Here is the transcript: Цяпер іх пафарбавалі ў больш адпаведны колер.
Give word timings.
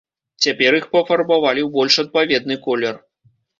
Цяпер 0.45 0.77
іх 0.79 0.87
пафарбавалі 0.95 1.61
ў 1.63 1.69
больш 1.77 1.99
адпаведны 2.07 2.61
колер. 2.67 3.01